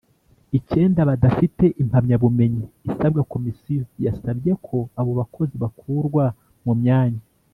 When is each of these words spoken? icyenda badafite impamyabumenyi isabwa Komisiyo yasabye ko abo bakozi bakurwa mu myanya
icyenda 0.57 1.01
badafite 1.09 1.65
impamyabumenyi 1.81 2.65
isabwa 2.89 3.21
Komisiyo 3.33 3.83
yasabye 4.05 4.51
ko 4.65 4.77
abo 4.99 5.11
bakozi 5.19 5.55
bakurwa 5.63 6.25
mu 6.65 6.73
myanya 6.81 7.21